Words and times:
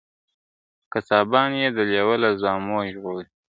قصابان 0.93 1.51
یې 1.61 1.67
د 1.75 1.77
لېوه 1.91 2.15
له 2.23 2.29
زامو 2.41 2.77
ژغوري!. 2.93 3.27